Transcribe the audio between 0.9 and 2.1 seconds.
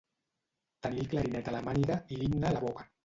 el clarinet a la màniga